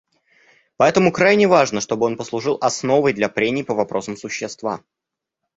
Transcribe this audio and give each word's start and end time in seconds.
Поэтому 0.77 1.11
крайне 1.11 1.47
важно, 1.47 1.79
чтобы 1.79 2.07
он 2.07 2.17
послужил 2.17 2.57
основой 2.59 3.13
для 3.13 3.29
прений 3.29 3.63
по 3.63 3.75
вопросам 3.75 4.17
существа. 4.17 4.81